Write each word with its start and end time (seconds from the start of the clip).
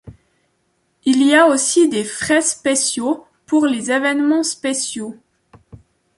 Il 1.05 1.21
y 1.21 1.35
a 1.35 1.45
aussi 1.45 1.87
des 1.87 2.03
frais 2.03 2.41
spéciaux 2.41 3.23
pour 3.45 3.67
les 3.67 3.91
événements 3.91 4.41
spéciaux. 4.41 5.15